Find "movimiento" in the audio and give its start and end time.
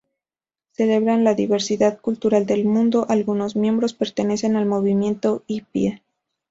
4.65-5.43